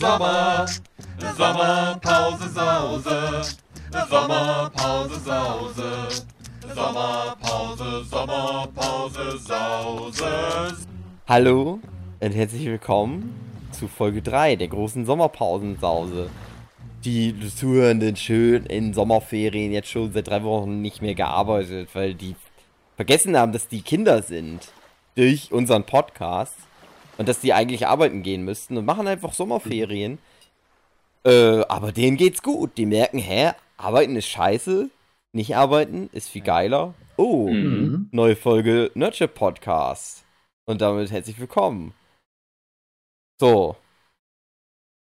[0.00, 0.64] Sommer,
[1.36, 3.56] Sommerpause Sause,
[4.08, 6.24] Sommerpause Sause,
[6.74, 10.76] Sommerpause, Sommerpause Sause.
[11.28, 11.80] Hallo
[12.18, 13.34] und herzlich willkommen
[13.72, 16.30] zu Folge 3 der großen Sommerpausensause.
[17.04, 22.36] Die Zuhörenden schön in Sommerferien jetzt schon seit drei Wochen nicht mehr gearbeitet, weil die
[22.96, 24.72] vergessen haben, dass die Kinder sind.
[25.14, 26.56] Durch unseren Podcast
[27.20, 30.18] und dass die eigentlich arbeiten gehen müssten und machen einfach Sommerferien.
[31.22, 32.78] Äh, aber denen geht's gut.
[32.78, 34.88] Die merken, hä, arbeiten ist scheiße,
[35.34, 36.94] nicht arbeiten ist viel geiler.
[37.18, 38.08] Oh, Mhm.
[38.10, 40.24] neue Folge Nurture Podcast.
[40.64, 41.92] Und damit herzlich willkommen.
[43.38, 43.76] So.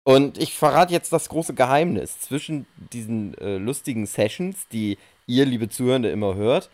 [0.05, 2.19] Und ich verrate jetzt das große Geheimnis.
[2.21, 2.65] Zwischen
[2.95, 6.71] diesen äh, lustigen Sessions, die ihr, liebe Zuhörende, immer hört,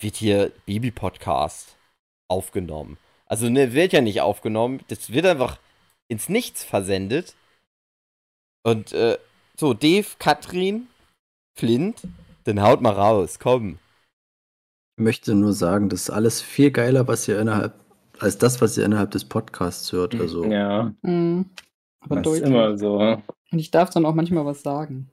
[0.00, 1.76] wird hier Baby-Podcast
[2.28, 2.98] aufgenommen.
[3.30, 4.80] Also, ne, wird ja nicht aufgenommen.
[4.88, 5.58] Das wird einfach
[6.08, 7.36] ins Nichts versendet.
[8.64, 9.18] Und, äh,
[9.56, 10.88] so, Dave, Katrin,
[11.56, 12.02] Flint,
[12.44, 13.78] dann haut mal raus, komm.
[14.96, 17.74] Ich möchte nur sagen, das ist alles viel geiler, was ihr innerhalb,
[18.18, 20.14] als das, was ihr innerhalb des Podcasts hört.
[20.14, 21.50] Also, Ja, Mhm.
[22.00, 22.98] Aber das ist immer so.
[22.98, 25.10] Und ich darf dann auch manchmal was sagen.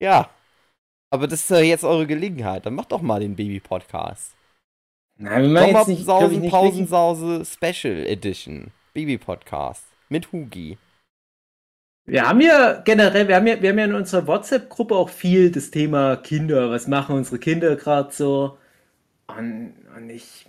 [0.00, 0.30] Ja.
[1.10, 2.66] Aber das ist ja jetzt eure Gelegenheit.
[2.66, 4.34] Dann macht doch mal den Baby-Podcast.
[5.20, 8.70] Nein, wir machen jetzt nicht, nicht Pausensause Special Edition.
[8.94, 9.82] Baby-Podcast.
[10.08, 10.78] Mit Hugi.
[12.06, 15.50] Wir haben ja generell, wir haben ja, wir haben ja in unserer WhatsApp-Gruppe auch viel
[15.50, 16.70] das Thema Kinder.
[16.70, 18.58] Was machen unsere Kinder gerade so?
[19.26, 20.46] Und, und ich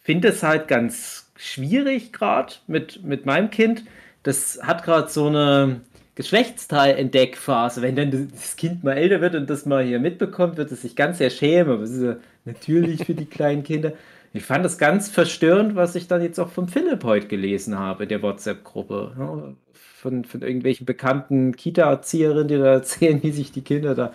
[0.00, 3.82] finde es halt ganz schwierig gerade mit, mit meinem Kind.
[4.22, 5.80] Das hat gerade so eine
[6.14, 7.82] Geschlechtsteil-Entdeckphase.
[7.82, 10.96] Wenn dann das Kind mal älter wird und das mal hier mitbekommt, wird es sich
[10.96, 11.72] ganz sehr schämen.
[11.74, 13.92] Aber es ist ja natürlich für die kleinen Kinder.
[14.32, 18.04] Ich fand das ganz verstörend, was ich dann jetzt auch vom Philipp heute gelesen habe,
[18.04, 19.14] in der WhatsApp-Gruppe.
[19.18, 24.12] Ja, Von, von irgendwelchen bekannten Kita-Erzieherinnen, die da erzählen, wie sich die Kinder da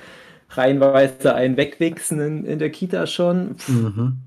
[0.49, 3.57] reihenweise einen wegwichsen in, in der Kita schon.
[3.57, 4.17] Pff, mhm.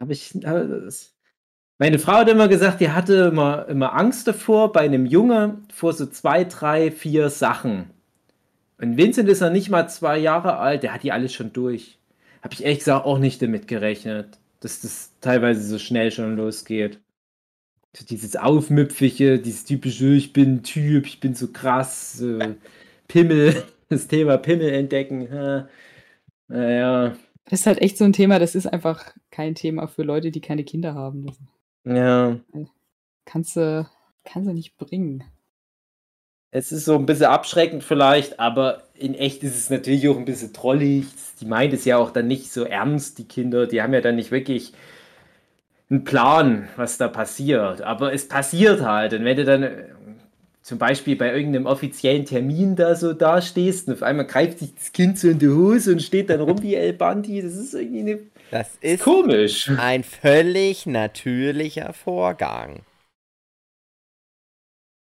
[0.00, 0.30] habe ich.
[0.40, 1.13] das-
[1.78, 5.92] Meine Frau hat immer gesagt, die hatte immer, immer Angst davor, bei einem Junge vor
[5.92, 7.90] so zwei, drei, vier Sachen.
[8.78, 11.98] Und Vincent ist ja nicht mal zwei Jahre alt, der hat die alles schon durch.
[12.42, 17.00] Habe ich ehrlich gesagt auch nicht damit gerechnet, dass das teilweise so schnell schon losgeht.
[18.10, 22.56] Dieses Aufmüpfige, dieses typische, ich bin ein Typ, ich bin so krass, so
[23.08, 25.30] Pimmel, das Thema Pimmel entdecken.
[25.32, 25.68] ha.
[26.48, 30.30] Naja, Das ist halt echt so ein Thema, das ist einfach kein Thema für Leute,
[30.30, 31.26] die keine Kinder haben.
[31.26, 31.38] Das
[31.84, 32.38] ja.
[33.24, 33.88] kannst du,
[34.24, 35.24] kannst du nicht bringen.
[36.50, 40.24] Es ist so ein bisschen abschreckend vielleicht, aber in echt ist es natürlich auch ein
[40.24, 41.06] bisschen trollig.
[41.40, 43.66] Die meint es ja auch dann nicht so ernst, die Kinder.
[43.66, 44.72] Die haben ja dann nicht wirklich
[45.90, 47.82] einen Plan, was da passiert.
[47.82, 49.14] Aber es passiert halt.
[49.14, 49.84] Und wenn du dann äh,
[50.62, 54.92] zum Beispiel bei irgendeinem offiziellen Termin da so dastehst und auf einmal greift sich das
[54.92, 58.00] Kind so in die Hose und steht dann rum wie El Bandi, das ist irgendwie
[58.00, 58.18] eine,
[58.50, 59.70] Das ist komisch.
[59.76, 62.84] ein völlig natürlicher Vorgang.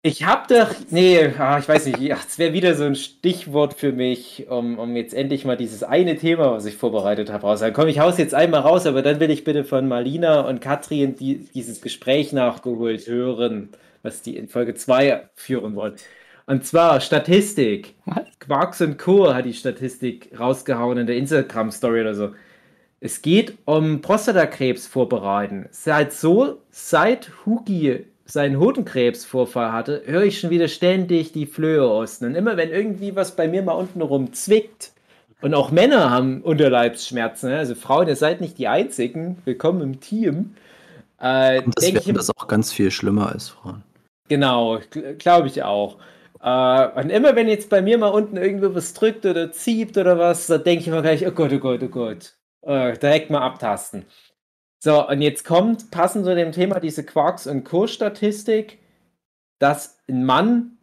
[0.08, 0.70] Ich hab doch.
[0.92, 2.00] Nee, ah, ich weiß nicht.
[2.00, 6.16] Es wäre wieder so ein Stichwort für mich, um, um jetzt endlich mal dieses eine
[6.16, 7.62] Thema, was ich vorbereitet habe, raus.
[7.62, 10.62] Dann komm, ich haus jetzt einmal raus, aber dann will ich bitte von Marlina und
[10.62, 13.70] Katrin die, dieses Gespräch nachgeholt hören,
[14.04, 15.96] was die in Folge 2 führen wollen.
[16.46, 17.96] Und zwar Statistik.
[18.06, 18.26] Was?
[18.40, 19.34] Quarks und Co.
[19.34, 22.34] hat die Statistik rausgehauen in der Instagram-Story oder so.
[23.00, 25.68] Es geht um Prostatakrebs vorbereiten.
[25.72, 32.26] Seit so, seit Hugi seinen Hodenkrebsvorfall hatte, höre ich schon wieder ständig die Flöhe osten.
[32.26, 34.92] Und immer wenn irgendwie was bei mir mal unten rum zwickt,
[35.42, 37.58] und auch Männer haben Unterleibsschmerzen, ne?
[37.60, 40.56] also Frauen, ihr seid nicht die Einzigen, willkommen im Team.
[41.20, 43.84] Äh, Und das denke ich wäre immer, das auch ganz viel schlimmer als Frauen.
[44.28, 44.80] Genau,
[45.20, 45.98] glaube ich auch.
[46.42, 50.18] Äh, und immer wenn jetzt bei mir mal unten irgendwo was drückt oder zieht oder
[50.18, 52.34] was, da denke ich immer gleich, oh Gott, oh Gott, oh Gott.
[52.66, 54.06] Äh, direkt mal abtasten.
[54.80, 58.80] So, und jetzt kommt, passend zu dem Thema, diese Quarks- und Co-Statistik,
[59.60, 60.78] dass ein Mann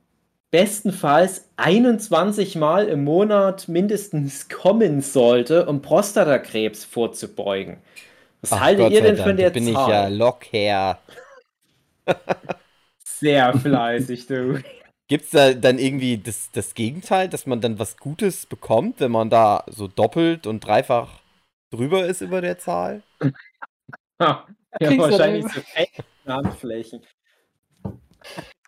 [0.50, 7.78] bestenfalls 21 Mal im Monat mindestens kommen sollte, um Prostatakrebs vorzubeugen.
[8.42, 9.72] Was Ach haltet Gott ihr denn von der bin Zahl?
[9.72, 10.98] ich ja locker.
[13.04, 14.62] Sehr fleißig, du.
[15.08, 19.30] Gibt's da dann irgendwie das, das Gegenteil, dass man dann was Gutes bekommt, wenn man
[19.30, 21.21] da so doppelt und dreifach
[21.72, 23.02] drüber ist über der Zahl?
[24.20, 24.46] Ha,
[24.80, 25.62] ja, wahrscheinlich dann-
[26.24, 27.00] so Handflächen.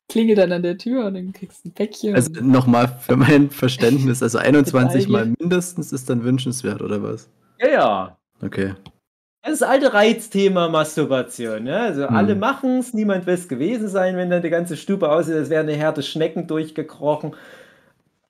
[0.08, 2.14] Klingel dann an der Tür und dann kriegst du ein Päckchen.
[2.14, 5.26] Also nochmal für mein Verständnis, also 21 Medaille.
[5.28, 7.28] Mal mindestens ist dann wünschenswert, oder was?
[7.60, 8.18] Ja, ja.
[8.42, 8.74] Okay.
[9.42, 11.64] Das alte Reizthema Masturbation.
[11.64, 11.78] Ne?
[11.78, 12.16] Also Hm.
[12.16, 15.50] alle machen es, niemand will es gewesen sein, wenn dann die ganze Stube aussieht, als
[15.50, 17.34] wären eine Herde Schnecken durchgekrochen.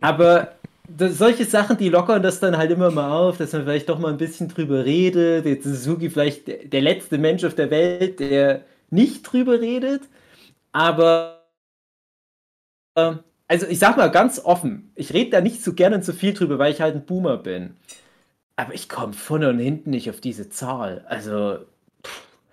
[0.01, 0.53] Aber
[0.89, 3.99] das, solche Sachen, die lockern das dann halt immer mal auf, dass man vielleicht doch
[3.99, 5.47] mal ein bisschen drüber redet.
[5.47, 10.03] Jetzt ist Suzuki vielleicht der, der letzte Mensch auf der Welt, der nicht drüber redet.
[10.73, 11.45] Aber
[12.97, 16.13] ähm, also ich sag mal ganz offen, ich rede da nicht so gerne und so
[16.13, 17.77] viel drüber, weil ich halt ein Boomer bin.
[18.57, 21.05] Aber ich komme vorne und hinten nicht auf diese Zahl.
[21.09, 21.59] Also,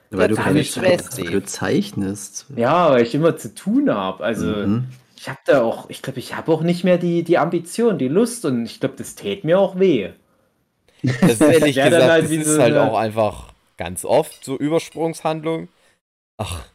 [0.10, 2.48] Weil du keine weil du zeichnest.
[2.56, 4.24] ja, weil ich immer zu tun habe.
[4.24, 4.86] Also, Mhm.
[5.22, 8.08] Ich habe da auch, ich glaube, ich habe auch nicht mehr die, die Ambition, die
[8.08, 10.14] Lust und ich glaube, das tät mir auch weh.
[11.04, 14.58] Das ist ehrlich dann gesagt, halt das ist so halt auch einfach ganz oft so
[14.58, 15.68] Übersprungshandlung.
[16.38, 16.66] Ach,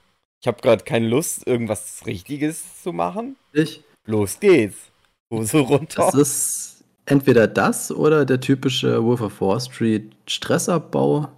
[0.41, 3.35] ich habe gerade keine Lust, irgendwas Richtiges zu machen.
[3.53, 4.93] Ich, Los geht's.
[5.29, 6.09] Hose runter.
[6.13, 11.31] das ist entweder das oder der typische Wolf of Wall Street Stressabbau.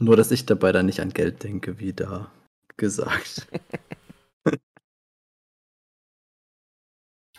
[0.00, 2.32] Nur, dass ich dabei dann nicht an Geld denke, wie da
[2.76, 3.46] gesagt.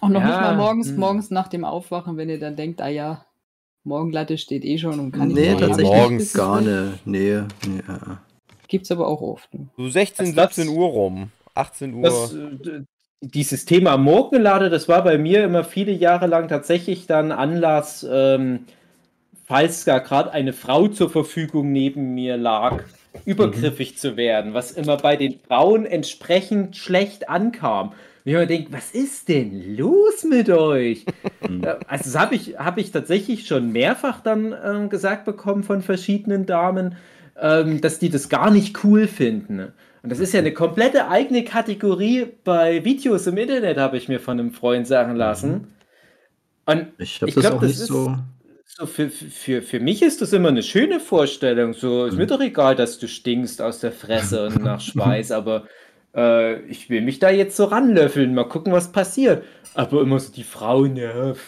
[0.02, 0.98] Auch noch Ja, nicht mal morgens, hm.
[0.98, 3.26] morgens nach dem Aufwachen, wenn ihr dann denkt, ah ja,
[3.84, 5.68] Morgenlatte steht eh schon und kann nee, nicht mehr.
[5.70, 7.06] tatsächlich morgens gar nicht.
[7.08, 7.80] Nee, nee.
[7.88, 8.16] äh, äh.
[8.68, 9.54] Gibt's aber auch oft.
[9.54, 9.68] ne?
[9.78, 11.32] So 16, Das- 17 Uhr rum.
[11.56, 12.04] 18 Uhr.
[12.04, 12.82] Das, äh,
[13.22, 18.66] dieses Thema Morgenlade, das war bei mir immer viele Jahre lang tatsächlich dann Anlass, ähm,
[19.46, 22.84] falls da gerade eine Frau zur Verfügung neben mir lag,
[23.26, 27.94] übergriffig zu werden, was immer bei den Frauen entsprechend schlecht ankam.
[28.28, 31.06] Wie man denkt, was ist denn los mit euch?
[31.88, 36.46] Also das habe ich, hab ich tatsächlich schon mehrfach dann ähm, gesagt bekommen von verschiedenen
[36.46, 36.96] Damen,
[37.40, 39.72] ähm, dass die das gar nicht cool finden.
[40.04, 44.20] Und das ist ja eine komplette eigene Kategorie bei Videos im Internet, habe ich mir
[44.20, 45.68] von einem Freund sagen lassen.
[46.66, 48.14] Und Ich habe Ich das glaub, auch das nicht ist- so.
[48.66, 51.72] so für, für, für mich ist das immer eine schöne Vorstellung.
[51.74, 55.66] So, ist mir doch egal, dass du stinkst aus der Fresse und nach Schweiß, aber
[56.16, 59.44] äh, ich will mich da jetzt so ranlöffeln, mal gucken, was passiert.
[59.74, 61.42] Aber immer so die Frau nervt.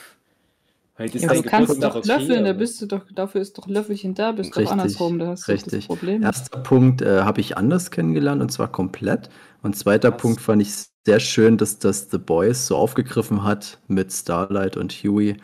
[1.00, 3.68] Heute ist Ja, du kannst doch okay, löffeln, da bist du doch, dafür ist doch
[3.68, 5.88] Löffelchen da, bist Richtig, doch andersrum, da hast du doch das richtig.
[5.88, 6.24] Problem.
[6.24, 9.30] Erster Punkt äh, habe ich anders kennengelernt und zwar komplett.
[9.62, 10.22] Und zweiter Was?
[10.22, 10.74] Punkt fand ich
[11.06, 15.38] sehr schön, dass das The Boys so aufgegriffen hat mit Starlight und Huey.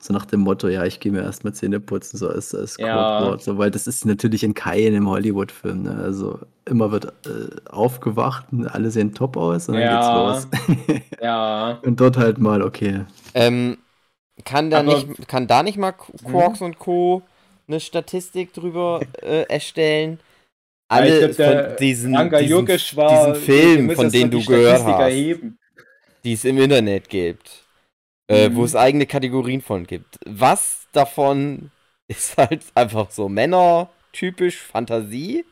[0.00, 3.18] So nach dem Motto, ja, ich gehe mir erstmal Zähne putzen, so als, als Ja.
[3.18, 3.42] Codewort.
[3.42, 5.82] So, weil das ist natürlich in keinem Hollywood-Film.
[5.82, 6.00] Ne?
[6.02, 10.32] Also immer wird äh, aufgewacht, und alle sehen top aus und dann Ja.
[10.40, 10.48] geht's
[10.78, 11.00] los.
[11.20, 13.04] Ja, und dort halt mal, okay.
[13.34, 13.78] Ähm,
[14.44, 17.22] kann, da Aber- nicht, kann da nicht mal Qu- Quarks und Co.
[17.66, 20.20] eine Statistik drüber äh, erstellen?
[20.90, 24.80] Ja, Alle glaub, der von diesen, Ranga diesen, diesen Film, muss von denen du gehört
[24.80, 27.64] Statistik hast, die es im Internet gibt,
[28.28, 28.56] äh, Mhm.
[28.56, 30.18] wo es eigene Kategorien von gibt.
[30.26, 31.70] Was davon
[32.08, 35.44] ist halt einfach so Männer-typisch Fantasie?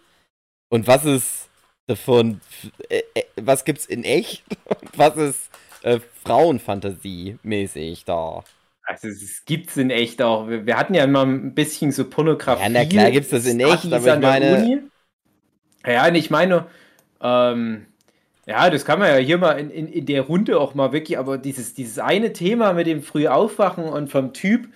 [0.69, 1.49] Und was ist
[1.87, 2.41] davon,
[2.89, 4.43] äh, äh, was gibt's in echt?
[4.65, 5.51] Und was ist
[5.83, 8.45] äh, Frauenfantasie-mäßig da?
[8.89, 10.49] Also es gibt's in echt auch.
[10.49, 12.63] Wir, wir hatten ja immer ein bisschen so Pornografie.
[12.63, 14.79] Ja, na klar gibt's das in echt, aber ich meine- Uni.
[15.85, 16.67] Ja, ich meine,
[17.21, 17.87] ähm,
[18.47, 21.19] ja, das kann man ja hier mal in, in, in der Runde auch mal wirklich,
[21.19, 24.69] aber dieses, dieses eine Thema mit dem früh aufwachen und vom Typ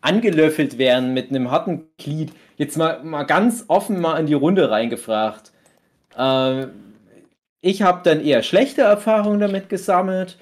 [0.00, 4.70] angelöffelt werden mit einem harten Glied, jetzt mal, mal ganz offen mal in die Runde
[4.70, 5.52] reingefragt.
[6.18, 6.70] Ähm,
[7.60, 10.38] ich habe dann eher schlechte Erfahrungen damit gesammelt.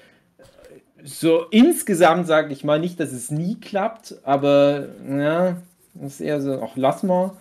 [1.03, 5.57] So insgesamt sage ich mal nicht, dass es nie klappt, aber ja,
[5.93, 7.37] das ist eher so, ach, lass mal.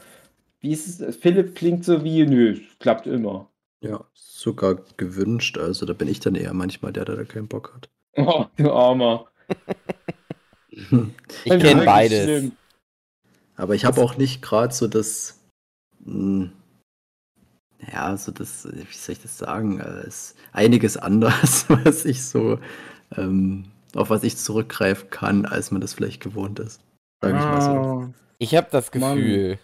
[0.60, 1.16] Wie ist es?
[1.16, 3.49] Philipp klingt so wie, nö, klappt immer.
[3.82, 5.58] Ja, sogar gewünscht.
[5.58, 7.88] Also da bin ich dann eher manchmal der, der da keinen Bock hat.
[8.16, 9.26] Oh, du Armer.
[11.44, 12.22] Ich Ja, kenne beides.
[12.24, 12.52] schlimm.
[13.56, 15.38] Aber ich habe auch nicht gerade so das,
[16.04, 16.50] mh,
[17.92, 22.58] ja, so das, wie soll ich das sagen, ist einiges anders, was ich so,
[23.16, 26.80] ähm, auf was ich zurückgreifen kann, als man das vielleicht gewohnt ist.
[27.22, 27.70] Sag ich mal so.
[27.70, 28.10] Ah.
[28.38, 29.16] Ich habe das Mann.
[29.16, 29.58] Gefühl,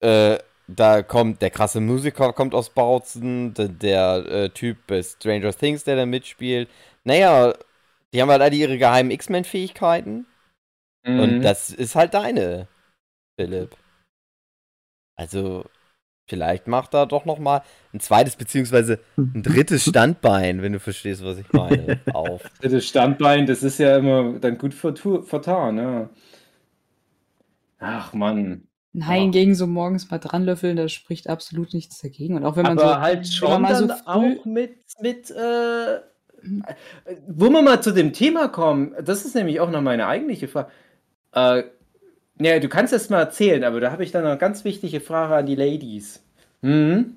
[0.00, 5.52] äh, da kommt der krasse Musiker kommt aus Bautzen, der, der äh, Typ bei Stranger
[5.54, 6.68] Things, der da mitspielt.
[7.04, 7.54] Naja,
[8.12, 10.26] die haben halt alle ihre geheimen X-Men-Fähigkeiten.
[11.16, 11.44] Und Mhm.
[11.44, 12.68] das ist halt deine,
[13.38, 13.76] Philipp.
[15.16, 15.64] Also,
[16.28, 17.62] vielleicht macht er doch noch mal
[17.94, 19.00] ein zweites beziehungsweise
[19.34, 22.50] ein drittes Standbein, wenn du verstehst, was ich meine, auf.
[22.60, 26.10] Das Standbein, das ist ja immer dann gut vertan, ja.
[27.80, 28.68] Ach Mann.
[28.92, 29.30] Nein, Ja.
[29.30, 32.36] gegen so morgens mal dran löffeln, da spricht absolut nichts dagegen.
[32.36, 35.30] Und auch wenn man Aber so, halt wenn man schon mal so auch mit, mit
[35.30, 35.98] äh,
[37.28, 40.70] wo wir mal zu dem Thema kommen, das ist nämlich auch noch meine eigentliche Frage.
[41.32, 41.64] Äh,
[42.40, 45.00] Ja, du kannst das mal erzählen, aber da habe ich dann noch eine ganz wichtige
[45.00, 46.22] Frage an die Ladies.
[46.62, 47.14] Hm?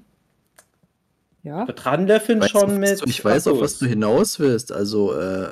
[1.43, 3.01] Ja, Dran löffeln Weißt schon mit.
[3.01, 3.79] du, ich weiß auch, was Akkus.
[3.79, 4.71] du hinaus willst.
[4.71, 5.49] Also, äh,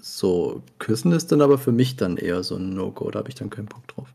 [0.00, 3.10] so küssen ist dann aber für mich dann eher so ein No-Go.
[3.10, 4.08] Da habe ich dann keinen Bock drauf.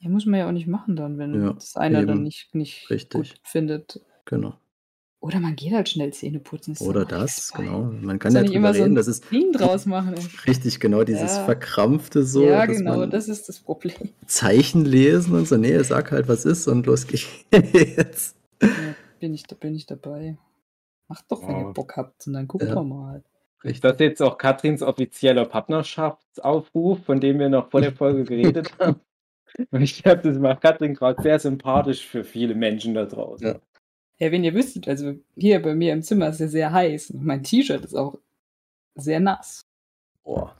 [0.00, 2.22] Ja, muss man ja auch nicht machen dann, wenn Ja, das einer dann eben.
[2.24, 3.12] nicht, nicht Richtig.
[3.32, 4.00] gut findet.
[4.24, 4.54] Genau.
[5.22, 6.72] Oder man geht halt schnell Zähne putzen.
[6.72, 7.92] ist Oder das, genau.
[8.00, 8.92] Man kann ja nicht drüber immer so reden.
[8.92, 10.14] ein Das ist Ding draus machen.
[10.14, 10.24] ey.
[10.46, 11.44] richtig genau dieses Ja.
[11.44, 12.46] Verkrampfte so.
[12.46, 14.08] ja, dass genau, man das ist das Problem.
[14.26, 17.26] Zeichen lesen und so, nee, sag halt, was ist und los geht's.
[18.62, 18.68] Ja,
[19.20, 20.38] bin ich, da bin ich dabei.
[21.08, 21.68] Macht doch, wenn Ja.
[21.68, 22.74] ihr Bock habt und dann gucken Ja.
[22.76, 23.22] wir mal.
[23.62, 28.70] Ist das jetzt auch Katrins offizieller Partnerschaftsaufruf, von dem wir noch vor der Folge geredet
[28.80, 29.00] haben?
[29.70, 33.46] Und ich glaube, das macht Katrin gerade sehr sympathisch für viele Menschen da draußen.
[33.46, 33.60] Ja.
[34.18, 37.24] Ja, wenn ihr wüsstet, also hier bei mir im Zimmer ist ja sehr heiß und
[37.24, 38.18] mein T-Shirt ist auch
[38.94, 39.62] sehr nass.
[40.22, 40.54] Boah,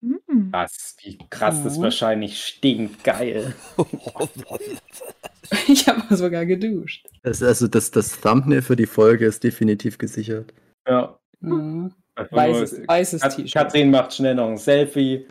[0.00, 0.50] Hm.
[0.52, 1.82] krass, wie krass das Mhm.
[1.82, 3.04] wahrscheinlich stinkt.
[3.04, 3.54] Geil.
[5.66, 7.06] Ich habe sogar geduscht.
[7.22, 10.52] Das, also das, das Thumbnail für die Folge ist definitiv gesichert.
[10.86, 11.18] Ja.
[11.40, 11.92] Mhm.
[12.14, 13.52] Einfach Weißes, weißes Kat T-Shirt.
[13.54, 15.26] Katrin macht schnell noch ein Selfie,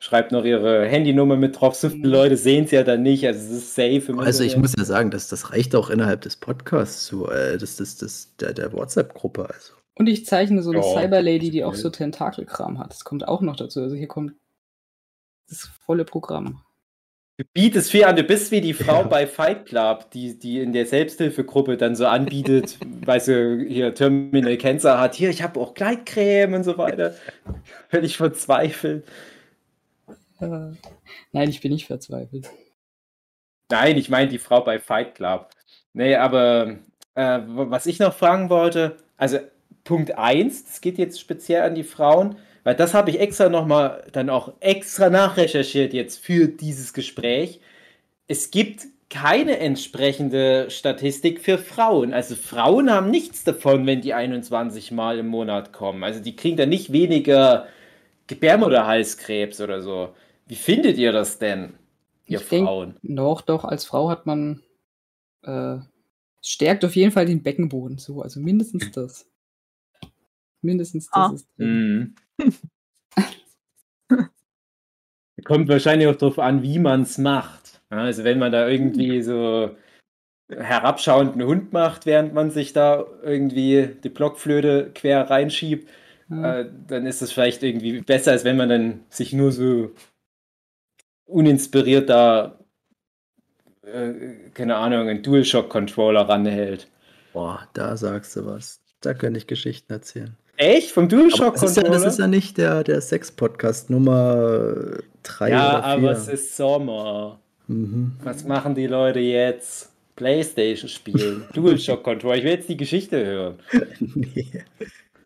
[0.00, 1.74] schreibt noch ihre Handynummer mit drauf.
[1.74, 2.12] So viele Mhm.
[2.12, 4.12] Leute sehen es ja dann nicht, also es ist safe.
[4.12, 7.58] im Also ich muss ja sagen, dass das reicht auch innerhalb des Podcasts zu, äh,
[7.58, 9.48] das, das, das, der, der WhatsApp-Gruppe.
[9.52, 9.72] Also.
[9.96, 12.92] Und ich zeichne so eine Ja, Cyberlady, die auch so Tentakelkram hat.
[12.92, 13.80] Das kommt auch noch dazu.
[13.80, 14.34] Also hier kommt
[15.48, 16.62] das volle Programm.
[17.36, 19.06] Du bietest viel an, du bist wie die Frau Ja.
[19.06, 24.56] bei Fight Club, die, die in der Selbsthilfegruppe dann so anbietet, weil sie hier Terminal
[24.56, 25.14] Cancer hat.
[25.14, 27.14] Hier, ich habe auch Gleitcreme und so weiter.
[27.88, 29.04] Völlig verzweifelt.
[30.40, 30.72] Äh,
[31.32, 32.48] nein, ich bin nicht verzweifelt.
[33.70, 35.50] Nein, ich meine die Frau bei Fight Club.
[35.92, 36.78] Nee, aber
[37.14, 39.38] äh, was ich noch fragen wollte, also
[39.84, 44.04] Punkt 1, das geht jetzt speziell an die Frauen, weil das habe ich extra nochmal
[44.12, 47.60] dann auch extra nachrecherchiert jetzt für dieses Gespräch.
[48.26, 52.12] Es gibt keine entsprechende Statistik für Frauen.
[52.12, 56.04] Also Frauen haben nichts davon, wenn die 21 Mal im Monat kommen.
[56.04, 57.66] Also die kriegen dann nicht weniger
[58.26, 60.14] Gebärmutterhalskrebs oder so.
[60.48, 61.74] Wie findet ihr das denn,
[62.26, 62.96] ihr Ich denk- Frauen?
[63.02, 64.62] Doch, doch, als Frau hat man
[65.42, 65.78] äh,
[66.42, 68.22] stärkt auf jeden Fall den Beckenboden so.
[68.22, 69.28] Also mindestens das.
[70.62, 71.32] Mindestens das Ah.
[71.34, 72.14] ist drin.
[72.38, 72.48] Mhm.
[75.44, 77.80] Kommt wahrscheinlich auch darauf an, wie man es macht.
[77.90, 79.70] Also wenn man da irgendwie so
[80.50, 85.88] herabschauend einen Hund macht, während man sich da irgendwie die Blockflöte quer reinschiebt,
[86.28, 86.60] Ja.
[86.60, 89.90] äh, dann ist es vielleicht irgendwie besser, als wenn man dann sich nur so
[91.28, 92.58] uninspiriert da,
[93.82, 96.88] äh, keine Ahnung, einen DualShock-Controller ranhält.
[97.32, 98.80] Boah, da sagst du was.
[99.00, 100.36] Da könnte ich Geschichten erzählen.
[100.56, 100.90] Echt?
[100.90, 101.90] Vom ist, ja, DualShock-Controller?
[101.90, 104.74] das ist ja nicht der, der Sex-Podcast Nummer
[105.22, 105.84] 3 Ja, oder 4.
[105.84, 107.38] aber es ist Sommer.
[107.68, 108.12] Mhm.
[108.24, 109.92] Was machen die Leute jetzt?
[110.16, 112.38] Playstation spielen, DualShock Controller.
[112.38, 113.58] Ich will jetzt die Geschichte hören.
[114.00, 114.48] nee.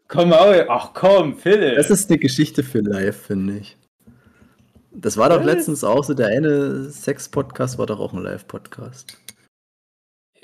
[0.07, 1.77] Komm mal, ach komm, Philipp.
[1.77, 3.79] Das ist eine Geschichte für live, finde ich.
[4.95, 5.47] Das war doch Was?
[5.47, 9.17] letztens auch so, der eine Sex-Podcast war doch auch ein Live-Podcast.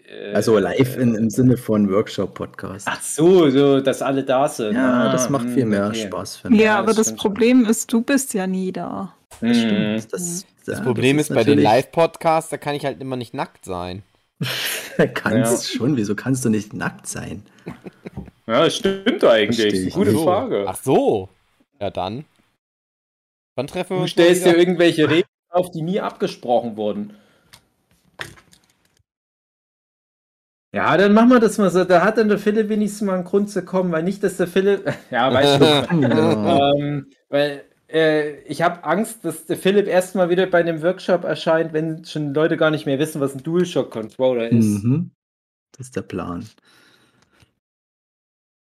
[0.07, 2.87] Äh, Also live in, im Sinne von Workshop-Podcast.
[2.91, 4.75] Ach so, so, dass alle da sind.
[4.75, 6.07] Ja, Ah, das macht hm, viel mehr okay.
[6.07, 6.63] Spaß, finde ich.
[6.63, 7.17] Ja, Ja, aber das das schon.
[7.19, 9.15] Problem ist, du bist ja nie da.
[9.41, 9.55] Das Hm.
[9.55, 10.13] stimmt.
[10.13, 13.65] Das, Das ja, Problem ist, bei den Live-Podcasts, da kann ich halt immer nicht nackt
[13.65, 14.03] sein.
[15.15, 17.43] Kannst schon, wieso kannst du nicht nackt sein?
[18.47, 19.93] Ja, das stimmt eigentlich.
[19.93, 20.23] Gute nicht.
[20.23, 20.65] Frage.
[20.67, 21.29] Ach so.
[21.81, 22.25] Ja, dann.
[23.59, 27.15] Wann treffen wir du uns mal stellst dir irgendwelche Regeln auf, die nie abgesprochen wurden.
[30.73, 31.83] Ja, dann machen wir das mal so.
[31.83, 34.47] Da hat dann der Philipp wenigstens mal einen Grund zu kommen, weil nicht, dass der
[34.47, 34.85] Philipp.
[35.11, 35.89] Ja, weißt du.
[36.79, 41.73] Ähm, weil äh, ich habe Angst, dass der Philipp erstmal wieder bei einem Workshop erscheint,
[41.73, 44.85] wenn schon Leute gar nicht mehr wissen, was ein DualShock-Controller ist.
[44.85, 45.11] Mhm.
[45.73, 46.49] Das ist der Plan.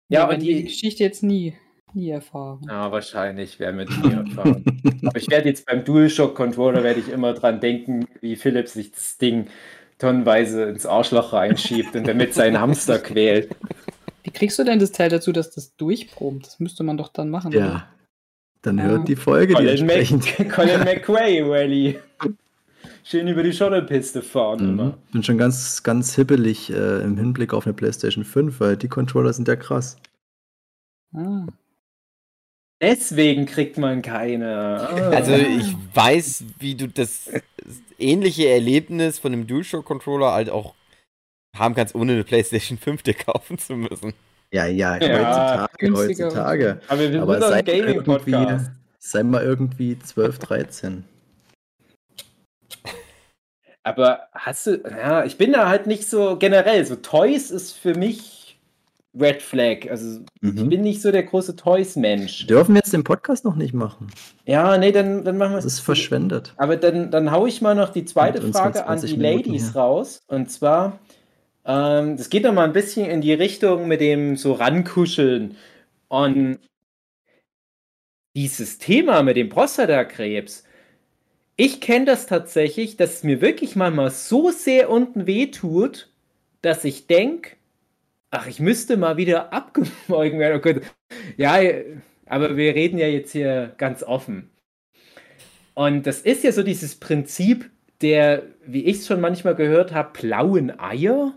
[0.09, 0.63] Ja, Ja, aber aber die die.
[0.63, 1.55] Geschichte jetzt nie,
[1.93, 2.61] nie erfahren.
[2.67, 4.63] Ja, wahrscheinlich werden wir die nie erfahren.
[5.05, 9.17] Aber ich werde jetzt beim DualShock-Controller werde ich immer dran denken, wie Philipp sich das
[9.17, 9.47] Ding
[9.97, 13.55] tonnenweise ins Arschloch reinschiebt und damit seinen Hamster quält.
[14.23, 16.45] Wie kriegst du denn das Teil dazu, dass das durchbrummt?
[16.45, 17.51] Das müsste man doch dann machen.
[17.51, 17.87] Ja.
[18.61, 18.83] Dann Ja.
[18.85, 20.39] hört die Folge die Colin, entsprechend.
[20.39, 21.99] Mac Colin McQuay Rally.
[23.03, 24.69] Schön über die Schotterpiste fahren Mhm.
[24.79, 24.97] immer.
[25.11, 29.33] Bin schon ganz, ganz hippelig äh, im Hinblick auf eine PlayStation 5, weil die Controller
[29.33, 29.97] sind ja krass.
[31.13, 31.45] Ah.
[32.81, 34.79] Deswegen kriegt man keine.
[34.79, 35.09] Ah.
[35.09, 37.29] Also ich weiß, wie du das
[37.97, 40.73] ähnliche Erlebnis von dem DualShock-Controller halt auch
[41.57, 44.13] haben kannst, ohne eine PlayStation 5 dir kaufen zu müssen.
[44.51, 48.71] Ja, ja, Ja, heutzutage, aber wir Aber sind mal, irgendwie, Gaming-Podcast.
[48.99, 51.03] sei mal irgendwie 12, 13.
[53.83, 56.85] Aber hast du, ja, ich bin da halt nicht so generell.
[56.85, 58.38] So Toys ist für mich
[59.19, 59.89] Red Flag.
[59.89, 60.69] Also ich Mhm.
[60.69, 62.45] bin nicht so der große Toys-Mensch.
[62.47, 64.07] Dürfen wir jetzt den Podcast noch nicht machen?
[64.45, 66.53] Ja, nee, dann, dann machen wir Das ist verschwendet.
[66.57, 69.71] Aber dann, dann hau ich mal noch die zweite Frage an 20 die Minuten Ladies
[69.73, 69.81] hier.
[69.81, 70.21] raus.
[70.27, 70.99] Und zwar,
[71.65, 75.55] ähm, das geht noch mal ein bisschen in die Richtung mit dem so rankuscheln.
[76.07, 76.59] Und
[78.35, 80.63] dieses Thema mit dem Prostatakrebs,
[81.55, 86.09] ich kenne das tatsächlich, dass es mir wirklich manchmal so sehr unten weh tut,
[86.61, 87.51] dass ich denke,
[88.31, 90.57] ach, ich müsste mal wieder abgemolken werden.
[90.57, 90.81] Oh Gott.
[91.37, 91.59] Ja,
[92.25, 94.49] aber wir reden ja jetzt hier ganz offen.
[95.73, 97.69] Und das ist ja so dieses Prinzip
[98.01, 101.33] der, wie ich es schon manchmal gehört habe, blauen Eier.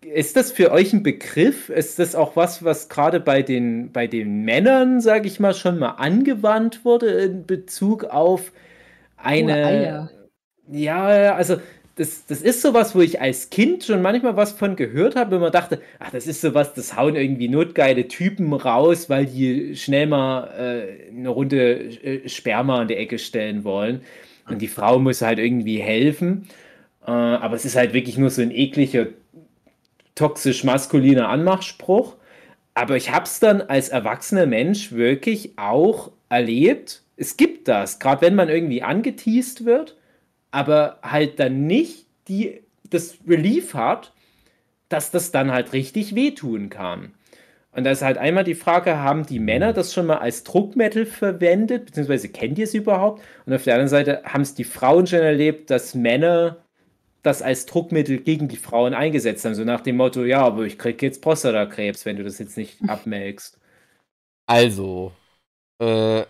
[0.00, 1.68] Ist das für euch ein Begriff?
[1.68, 5.78] Ist das auch was, was gerade bei den, bei den Männern, sage ich mal, schon
[5.78, 8.52] mal angewandt wurde in Bezug auf
[9.16, 9.52] eine.
[9.54, 10.10] Eier.
[10.68, 11.60] Ja, also
[12.00, 15.42] das, das ist sowas, wo ich als Kind schon manchmal was von gehört habe, wenn
[15.42, 20.06] man dachte, ach, das ist sowas, das hauen irgendwie notgeile Typen raus, weil die schnell
[20.06, 24.00] mal äh, eine Runde äh, Sperma in die Ecke stellen wollen.
[24.48, 26.48] Und die Frau muss halt irgendwie helfen.
[27.06, 29.08] Äh, aber es ist halt wirklich nur so ein ekliger,
[30.14, 32.16] toxisch-maskuliner Anmachspruch.
[32.72, 37.02] Aber ich habe es dann als erwachsener Mensch wirklich auch erlebt.
[37.18, 39.98] Es gibt das, gerade wenn man irgendwie angeteased wird,
[40.50, 44.12] aber halt dann nicht die, das Relief hat,
[44.88, 47.14] dass das dann halt richtig wehtun kann.
[47.72, 51.06] Und da ist halt einmal die Frage, haben die Männer das schon mal als Druckmittel
[51.06, 53.22] verwendet, beziehungsweise kennt ihr es überhaupt?
[53.46, 56.56] Und auf der anderen Seite haben es die Frauen schon erlebt, dass Männer
[57.22, 60.78] das als Druckmittel gegen die Frauen eingesetzt haben, so nach dem Motto, ja, aber ich
[60.78, 63.58] krieg jetzt Prostatakrebs, wenn du das jetzt nicht abmelkst.
[64.46, 65.12] Also,
[65.80, 66.24] äh,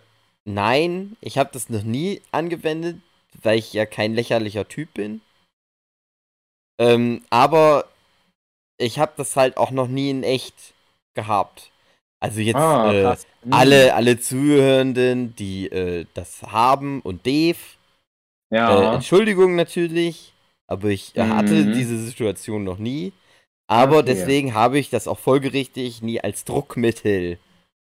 [0.44, 2.96] nein, ich habe das noch nie angewendet,
[3.42, 5.20] weil ich ja kein lächerlicher Typ bin.
[6.80, 7.88] Ähm, aber
[8.78, 10.74] ich habe das halt auch noch nie in echt
[11.14, 11.70] gehabt.
[12.20, 13.26] Also jetzt Ah, äh, krass.
[13.42, 13.52] Hm.
[13.52, 17.58] alle, alle Zuhörenden, die äh, das haben und Dave,
[18.50, 18.94] äh, Ja.
[18.94, 20.32] Entschuldigung natürlich,
[20.66, 21.72] aber ich äh, hatte Mhm.
[21.72, 23.12] diese Situation noch nie.
[23.68, 24.04] Aber Okay.
[24.06, 27.38] deswegen habe ich das auch folgerichtig nie als Druckmittel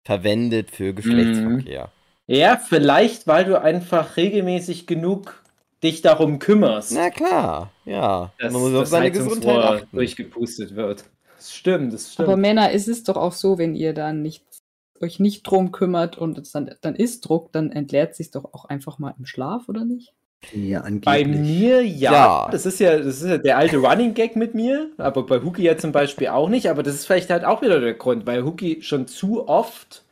[0.05, 0.73] verwendet Mhm.
[0.75, 1.91] für Geschlechtsverkehr.
[2.27, 5.41] Ja, vielleicht, weil du einfach regelmäßig genug
[5.81, 8.33] dich darum kümmerst, Na klar, ja.
[8.39, 9.95] dass Man muss auf seine Gesundheit achten.
[9.95, 11.05] durchgepustet wird.
[11.37, 12.27] Das stimmt, das stimmt.
[12.27, 14.43] Aber Männer, ist es doch auch so, wenn ihr dann nicht,
[14.99, 18.65] euch nicht drum kümmert und es dann, dann ist Druck, dann entleert sich doch auch
[18.65, 20.13] einfach mal im Schlaf, oder nicht?
[20.53, 21.05] Ja, angeblich.
[21.05, 22.11] Bei mir ja.
[22.11, 22.49] Ja.
[22.51, 25.63] Das ist ja, das ist ja der alte Running Gag mit mir, aber bei Huki
[25.63, 26.69] ja zum Beispiel auch nicht.
[26.69, 30.03] Aber das ist vielleicht halt auch wieder der Grund, weil Huki schon zu oft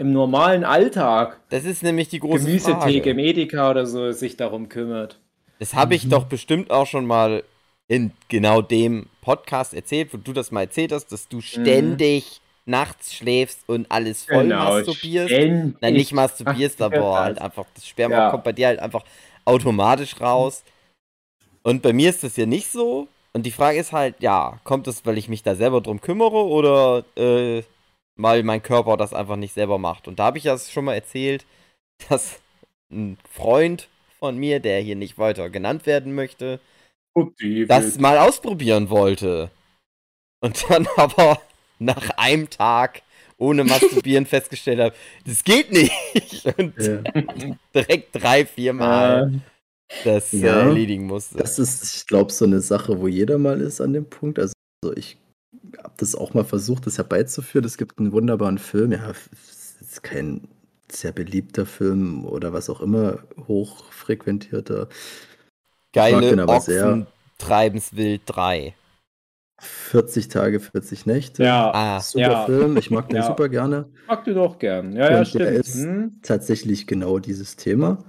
[0.00, 3.14] im normalen Alltag, Das ist nämlich die große Gemüsetheke, Frage.
[3.14, 5.20] Medika oder so, sich darum kümmert.
[5.58, 6.10] Das habe ich Mhm.
[6.10, 7.44] doch bestimmt auch schon mal
[7.86, 13.14] in genau dem Podcast erzählt, wo du das mal erzählt hast, dass du ständig nachts
[13.14, 15.34] schläfst und alles voll masturbierst.
[15.34, 15.76] ständig.
[15.82, 18.30] Nein, nicht masturbierst, Ach, aber halt einfach, das Sperma Ja.
[18.30, 19.04] kommt bei dir halt einfach
[19.44, 20.62] automatisch raus.
[21.62, 23.08] Und bei mir ist das ja nicht so.
[23.34, 26.42] Und die Frage ist halt, ja, kommt es, weil ich mich da selber drum kümmere
[26.46, 27.62] oder äh,
[28.22, 30.08] weil mein Körper das einfach nicht selber macht?
[30.08, 31.44] Und da habe ich ja schon mal erzählt,
[32.08, 32.40] dass
[32.90, 36.60] ein Freund von mir, der hier nicht weiter genannt werden möchte,
[37.66, 39.50] das mal ausprobieren wollte.
[40.40, 41.40] Und dann aber
[41.78, 43.02] nach einem Tag
[43.38, 45.92] ohne Masturbieren festgestellt habe, das geht nicht.
[46.58, 47.02] Und Ja.
[47.74, 50.60] direkt drei, vier Mal Äh, das Ja.
[50.62, 51.38] äh, erledigen musste.
[51.38, 54.38] Das ist, ich glaube, so eine Sache, wo jeder mal ist an dem Punkt.
[54.38, 54.52] Also
[54.96, 55.16] ich
[56.02, 57.64] das auch mal versucht, das herbeizuführen.
[57.64, 60.48] Es gibt einen wunderbaren Film, ja, es ist kein
[60.90, 64.88] sehr beliebter Film oder was auch immer, hochfrequentierter.
[65.92, 67.06] Geile den aber Ochsen sehr.
[67.38, 68.74] treiben's wild 3.
[69.62, 71.44] 40 Tage, 40 Nächte.
[71.44, 72.46] ja, Ah, Super ja.
[72.46, 73.26] Film, ich mag den Ja.
[73.26, 73.88] super gerne.
[74.08, 74.92] mag du doch gern.
[74.94, 75.50] Ja, ja, Und der stimmt.
[75.66, 76.12] ist- Hm?
[76.22, 78.02] tatsächlich genau dieses Thema.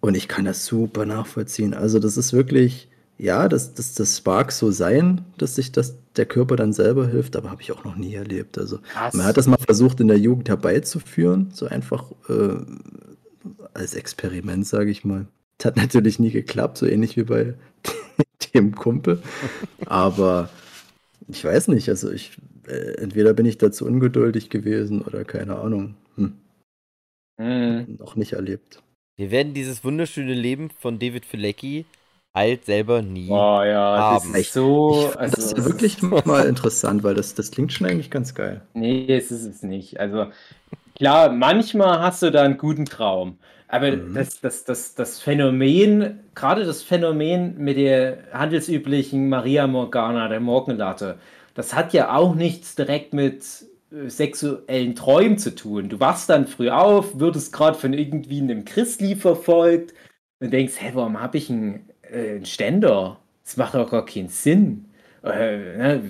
[0.00, 1.74] Und ich kann das super nachvollziehen.
[1.74, 6.26] Also, das ist wirklich, ja, das, das, das mag so sein, dass sich das der
[6.26, 8.58] Körper dann selber hilft, aber habe ich auch noch nie erlebt.
[8.58, 9.14] Also, Krass.
[9.14, 12.56] man hat das mal versucht in der Jugend herbeizuführen, so einfach äh,
[13.74, 15.26] als Experiment, sage ich mal.
[15.58, 17.54] Das hat natürlich nie geklappt, so ähnlich wie bei
[18.54, 19.22] dem Kumpel.
[19.86, 20.50] Aber
[21.28, 25.94] ich weiß nicht, also ich, äh, entweder bin ich dazu ungeduldig gewesen oder keine Ahnung.
[26.16, 26.34] Hm,
[27.38, 27.88] Hm.
[27.98, 28.82] noch nicht erlebt.
[29.18, 31.84] wir werden dieses wunderschöne Leben von David Filecki
[32.36, 33.44] halt selber nie.
[33.44, 34.34] Oh ja, das Haben.
[34.34, 35.12] ist so.
[35.18, 38.66] ich Also, das ja wirklich mal interessant, weil das, das klingt schon eigentlich ganz geil.
[38.74, 39.98] Nee, es ist es nicht.
[40.00, 40.26] Also
[40.96, 43.38] klar, manchmal hast du da einen guten Traum.
[43.68, 43.96] Aber Mhm.
[43.96, 51.18] das, das, das, das Phänomen, gerade das Phänomen mit der handelsüblichen Maria Morgana, der Morgenlatte,
[51.54, 53.44] das hat ja auch nichts direkt mit
[53.92, 55.88] äh, sexuellen Träumen zu tun.
[55.90, 59.94] Du wachst dann früh auf, würdest gerade von irgendwie einem Christli verfolgt
[60.40, 63.18] und denkst, hä, warum habe ich einen, äh, einen Ständer?
[63.44, 64.86] Das macht doch gar keinen Sinn.
[65.22, 66.02] Äh, ne?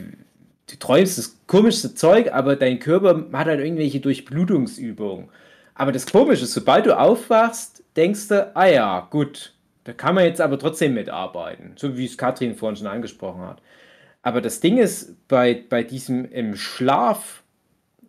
[0.68, 5.28] Du träumst das komischste Zeug, aber dein Körper hat halt irgendwelche Durchblutungsübungen.
[5.74, 9.52] Aber das Komische ist, sobald du aufwachst, denkst du, ah ja, gut,
[9.84, 11.72] da kann man jetzt aber trotzdem mitarbeiten.
[11.76, 13.62] So wie es Katrin vorhin schon angesprochen hat.
[14.22, 17.44] Aber das Ding ist, bei, bei diesem im Schlaf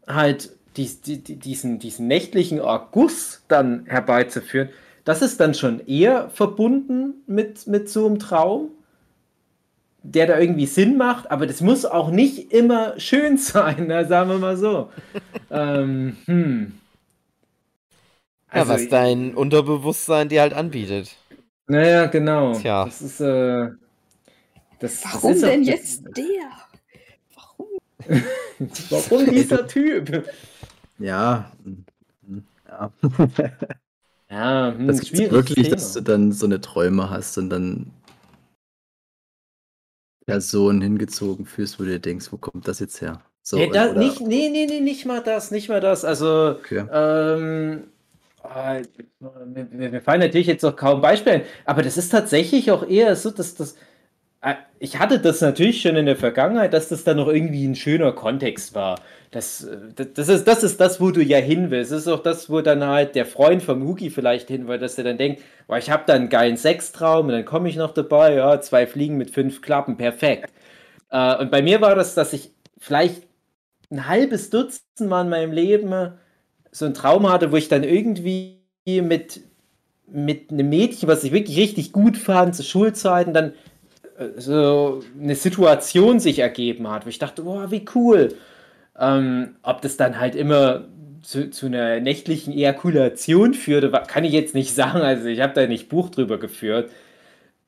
[0.07, 4.69] halt dies, die, die, diesen, diesen nächtlichen Erguss dann herbeizuführen,
[5.07, 8.71] das ist dann schon eher verbunden mit, mit so einem Traum,
[10.03, 14.29] der da irgendwie Sinn macht, aber das muss auch nicht immer schön sein, ne, sagen
[14.31, 14.91] wir mal so.
[15.49, 16.73] ähm, hm.
[18.53, 21.15] ja, was dein Unterbewusstsein dir halt anbietet.
[21.67, 22.59] Naja, genau.
[22.59, 22.83] Tja.
[22.83, 23.69] Das ist, äh,
[24.79, 26.51] das, Warum das ist denn auch, jetzt der?
[27.33, 27.67] Warum?
[28.89, 30.27] Warum dieser Typ?
[30.99, 31.49] Ja.
[32.67, 32.91] ja.
[34.29, 35.75] Ja, hm, Das gibt's schwieriges wirklich, Thema.
[35.75, 37.91] dass du dann so eine Träume hast und dann
[40.25, 43.21] Personen hingezogen fühlst, wo du dir denkst, wo kommt das jetzt her?
[43.41, 46.03] So, nee, da, oder- nicht, nee, nee, nee, nicht mal das, nicht mal das.
[46.03, 46.85] Also, Okay.
[46.91, 47.83] ähm,
[48.43, 48.81] äh,
[49.45, 53.31] mir, mir fallen natürlich jetzt noch kaum Beispiele aber das ist tatsächlich auch eher so,
[53.31, 53.73] dass das.
[53.73, 53.75] äh,
[54.79, 58.11] Ich hatte das natürlich schon in der Vergangenheit, dass das dann noch irgendwie ein schöner
[58.11, 58.99] Kontext war.
[59.31, 61.91] Das, äh, das, ist, das ist das, wo du ja hin willst.
[61.91, 64.97] Das ist auch das, wo dann halt der Freund vom Hugi vielleicht hin will, dass
[64.97, 67.93] er dann denkt, boah, ich habe da einen geilen Sextraum und dann komme ich noch
[67.93, 70.51] dabei, ja, zwei Fliegen mit fünf Klappen, perfekt.
[71.09, 73.23] Äh, und bei mir war das, dass ich vielleicht
[73.89, 76.13] ein halbes Dutzend Mal in meinem Leben
[76.71, 79.41] so einen Traum hatte, wo ich dann irgendwie mit,
[80.07, 83.53] mit einem Mädchen, was ich wirklich richtig gut fand, zu Schulzeiten, dann
[84.37, 88.35] so eine Situation sich ergeben hat, wo ich dachte, boah, wie cool.
[88.99, 90.85] Ähm, ob das dann halt immer
[91.21, 95.01] zu, zu einer nächtlichen Ejakulation führte, kann ich jetzt nicht sagen.
[95.01, 96.89] Also ich habe da nicht Buch drüber geführt.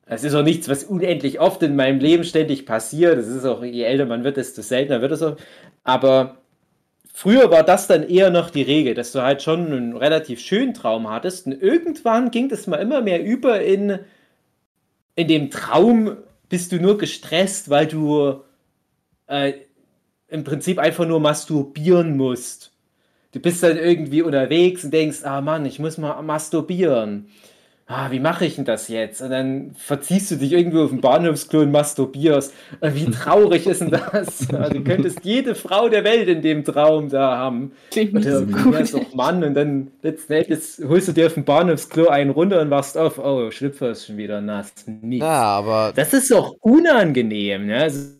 [0.06, 3.20] Es ist auch nichts, was unendlich oft in meinem Leben ständig passiert.
[3.20, 5.38] Es ist auch, je älter man wird, desto seltener wird es auch.
[5.84, 6.38] Aber
[7.14, 10.74] früher war das dann eher noch die Regel, dass du halt schon einen relativ schönen
[10.74, 11.46] Traum hattest.
[11.46, 14.00] Und irgendwann ging das mal immer mehr über in,
[15.16, 16.18] in dem Traum
[16.50, 18.42] bist du nur gestresst, weil du
[19.28, 19.54] äh,
[20.28, 22.72] im Prinzip einfach nur masturbieren musst.
[23.32, 27.30] Du bist dann irgendwie unterwegs und denkst, ah Mann, ich muss mal masturbieren.
[27.92, 29.20] Ah, wie mache ich denn das jetzt?
[29.20, 32.54] Und dann verziehst du dich irgendwo auf dem Bahnhofsklo und masturbierst.
[32.82, 34.48] Und wie traurig ist denn das?
[34.54, 37.72] Also, du könntest jede Frau der Welt in dem Traum da haben.
[37.90, 41.46] Klingt Oder so wär's doch Mann und dann letzten Endes holst du dir auf dem
[41.46, 44.72] Bahnhofsklo einen runter und wachst auf, oh, Schlüpfer ist schon wieder nass.
[44.86, 45.22] Mist.
[45.22, 47.78] Ja, aber Das ist doch unangenehm, ne?
[47.82, 48.12] Also,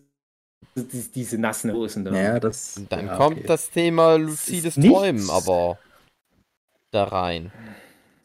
[0.74, 2.12] die- diese nassen Hosen da.
[2.12, 2.80] Ja, das.
[2.88, 3.46] dann ja, kommt okay.
[3.46, 4.92] das Thema luzides nichts.
[4.92, 5.78] Träumen aber
[6.90, 7.52] da rein.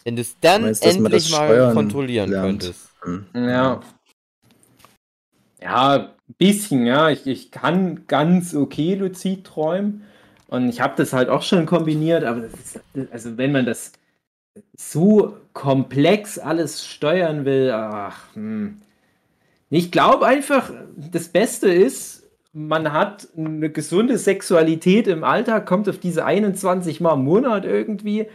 [0.06, 2.62] Wenn du es dann meinst, dass man endlich das mal steuern kontrollieren lernt?
[2.62, 2.90] könntest.
[3.02, 3.26] Hm.
[3.34, 3.82] Ja.
[5.62, 7.10] Ja, ein bisschen, ja.
[7.10, 10.04] Ich, ich kann ganz okay luzid träumen.
[10.48, 12.80] Und ich habe das halt auch schon kombiniert, aber das ist,
[13.12, 13.94] also wenn man das
[14.78, 18.82] so komplex alles steuern will, ach, hm.
[19.72, 25.98] Ich glaube einfach, das Beste ist, man hat eine gesunde Sexualität im Alltag, kommt auf
[25.98, 28.28] diese 21 Mal im Monat irgendwie.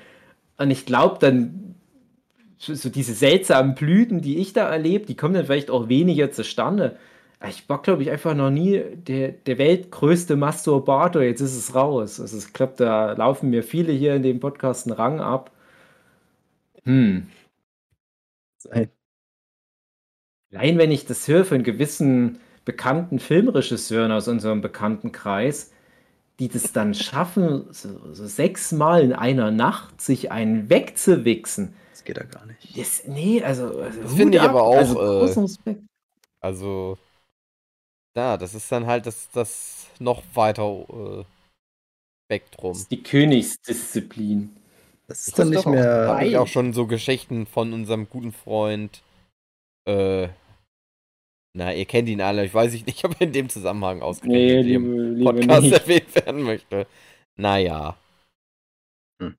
[0.60, 1.74] Und ich glaube, dann
[2.58, 6.98] so, diese seltsamen Blüten, die ich da erlebe, die kommen dann vielleicht auch weniger zustande.
[7.48, 11.22] Ich war, glaube ich, einfach noch nie der, der weltgrößte Masturbator.
[11.22, 12.20] Jetzt ist es raus.
[12.20, 15.50] Also ich glaube, da laufen mir viele hier in dem Podcast einen Rang ab.
[16.84, 17.26] Hm.
[20.52, 25.72] Allein wenn ich das höre von gewissen bekannten Filmregisseuren aus unserem Bekanntenkreis,
[26.40, 31.74] die das dann schaffen, so, so sechsmal in einer Nacht sich einen wegzuwichsen.
[31.92, 32.76] Das geht ja gar nicht.
[32.76, 33.78] Das, nee, also.
[33.80, 34.50] also finde ich ab.
[34.50, 35.82] aber auch, Also, äh, großen Respekt.
[36.40, 36.98] Also,
[38.16, 41.24] ja, das ist dann halt das, das noch weiter äh,
[42.26, 42.72] Spektrum.
[42.72, 44.56] Das ist die Königsdisziplin.
[45.06, 46.08] Das ist dann nicht doch auch- mehr.
[46.08, 49.02] Hab ich auch schon so Geschichten von unserem guten Freund.
[49.86, 50.28] Äh,
[51.56, 52.44] na, ihr kennt ihn alle.
[52.44, 55.72] Ich weiß nicht, ob er in dem Zusammenhang Nee, ausgerechnet liebe, im liebe Podcast nicht.
[55.72, 56.86] erwähnt werden möchte.
[57.36, 57.96] Naja.
[59.22, 59.34] Hm.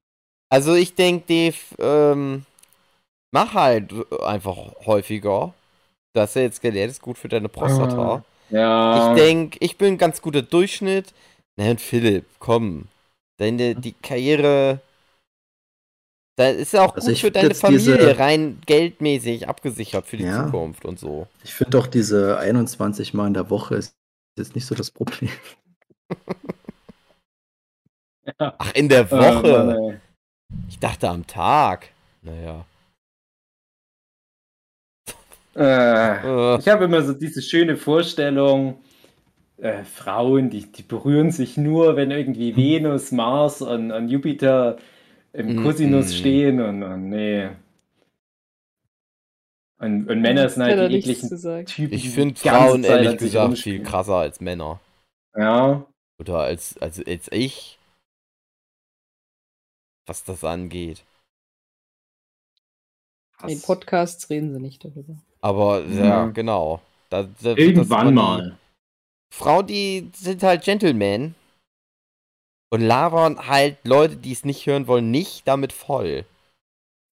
[0.51, 2.45] Also ich denke, Dave, ähm,
[3.33, 3.93] mach halt
[4.23, 5.53] einfach häufiger.
[6.13, 8.15] Das er jetzt gelernt ist gut für deine Prostata.
[8.15, 9.15] Ah, Ja.
[9.15, 11.13] Ich denke, ich bin ein ganz guter Durchschnitt.
[11.57, 12.87] Na und Philipp, komm.
[13.39, 14.81] Deine, die Karriere.
[16.41, 20.07] Da ist ja auch Also gut ich für deine jetzt diese- Familie rein geldmäßig abgesichert
[20.07, 20.45] für die Ja.
[20.45, 21.27] Zukunft und so.
[21.43, 23.95] Ich finde doch diese 21 Mal in der Woche ist
[24.39, 25.29] jetzt nicht so das Problem.
[28.37, 29.77] Ach, in der Äh, Woche.
[29.91, 29.99] ey.
[30.67, 31.89] Ich dachte am Tag.
[32.23, 32.65] Naja.
[35.55, 38.79] Äh, Äh, ich habe immer so diese schöne Vorstellung,
[39.57, 44.77] äh, Frauen, die, die berühren sich nur, wenn irgendwie Venus, Mars und, und Jupiter
[45.33, 45.63] im Mhm.
[45.63, 47.49] Cosinus stehen und, und nee.
[49.79, 51.65] Und, und Männer sind halt die ekligen.
[51.65, 51.93] Typen.
[51.93, 54.79] ich finde Frauen Zeit ehrlich gesagt viel krasser als Männer.
[55.35, 55.85] Ja,
[56.19, 57.79] Oder als, als, als ich.
[60.07, 61.03] Was das angeht.
[63.47, 65.15] In Podcasts reden sie nicht darüber.
[65.39, 66.25] Aber ja, Ja.
[66.27, 66.81] genau.
[67.09, 68.57] Da, da irgendwann mal.
[69.33, 71.33] Frauen, die sind halt Gentlemen.
[72.73, 76.23] Und labern halt Leute, die es nicht hören wollen, nicht damit voll.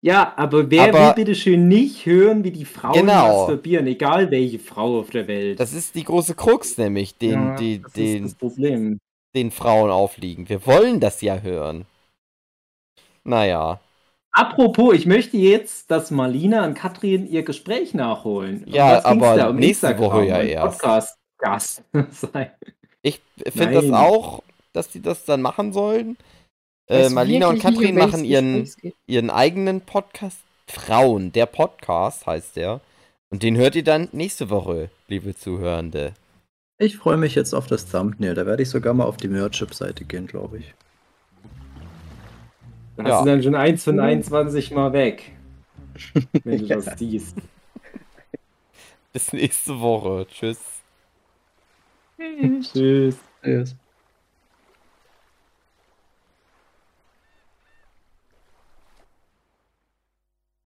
[0.02, 3.38] Ja, aber wer Aber- will bitte schön nicht hören, wie die Frauen Genau.
[3.38, 5.58] masturbieren, egal welche Frau auf der Welt.
[5.58, 8.98] Das ist die große Krux, nämlich, den, Ja, die, den,
[9.34, 10.48] den Frauen aufliegen.
[10.48, 11.86] Wir wollen das ja hören.
[13.24, 13.80] Naja.
[14.32, 18.64] Apropos, ich möchte jetzt, dass Marlina und Katrin ihr Gespräch nachholen.
[18.66, 19.48] Ja, aber?
[19.48, 20.78] Um nächste Instagram Woche ja erst.
[20.82, 22.50] Podcast-Gast sein.
[23.00, 24.42] Ich finde das auch,
[24.76, 26.16] dass die das dann machen sollen.
[26.88, 28.70] Äh, Marlina und Katrin machen ihren,
[29.06, 30.38] ihren eigenen Podcast.
[30.68, 32.80] Frauen, der Podcast heißt der.
[33.30, 36.12] Und den hört ihr dann nächste Woche, liebe Zuhörende.
[36.78, 38.34] Ich freue mich jetzt auf das Thumbnail.
[38.34, 40.74] Da werde ich sogar mal auf die Merchip-Seite gehen, glaube ich.
[42.96, 43.14] Da Ja.
[43.16, 45.32] hast du dann schon eins von 21 Mal weg.
[46.44, 47.36] Wenn du das siehst.
[49.12, 50.26] Bis nächste Woche.
[50.28, 50.60] Tschüss.
[52.18, 53.18] Tschüss.
[53.42, 53.76] Tschüss.